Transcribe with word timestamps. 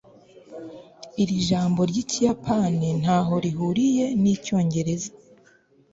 iri 1.21 1.37
jambo 1.49 1.79
ry'ikiyapani 1.89 2.89
ntaho 3.01 3.33
rihuriye 3.43 4.05
n'icyongereza 4.21 5.11